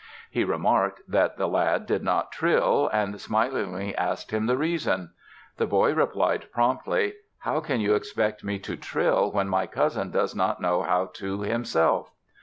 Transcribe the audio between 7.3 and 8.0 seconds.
'How can you